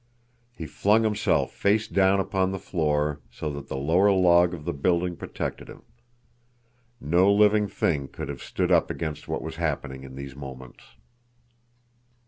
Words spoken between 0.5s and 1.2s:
He flung